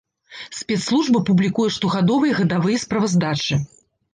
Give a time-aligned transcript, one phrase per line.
[0.59, 3.63] Спецслужба публікуе штогадовыя гадавыя справаздачы.